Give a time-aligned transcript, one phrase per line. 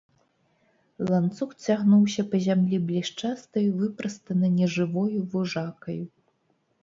[1.09, 6.01] Ланцуг цягнуўся па зямлі блішчастаю, выпрастана нежывою вужакаю.